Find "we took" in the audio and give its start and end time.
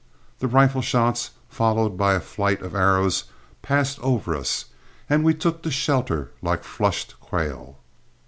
5.23-5.61